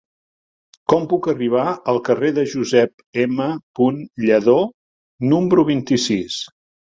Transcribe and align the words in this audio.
Com 0.93 1.03
puc 1.09 1.27
arribar 1.33 1.65
al 1.93 1.99
carrer 2.07 2.31
de 2.37 2.45
Josep 2.55 3.05
M. 3.25 3.47
Lladó 4.25 4.57
número 5.35 5.67
vint-i-sis? 5.71 6.41